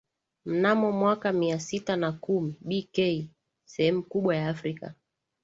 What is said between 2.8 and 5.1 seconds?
K sehemu kubwa ya Afrika